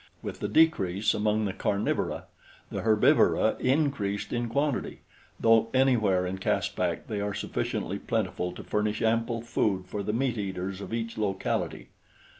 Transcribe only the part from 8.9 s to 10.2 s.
ample food for the